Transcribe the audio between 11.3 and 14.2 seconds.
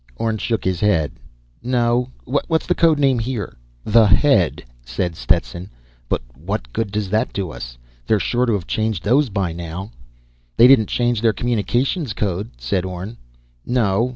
communications code," said Orne. "No